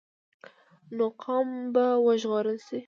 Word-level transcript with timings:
نو 0.95 1.05
قام 1.23 1.49
به 1.73 1.85
وژغورل 2.07 2.57
شي. 2.67 2.79